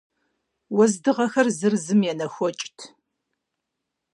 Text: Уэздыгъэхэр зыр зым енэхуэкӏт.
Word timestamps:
Уэздыгъэхэр 0.75 1.47
зыр 1.57 1.73
зым 1.83 2.01
енэхуэкӏт. 2.11 2.79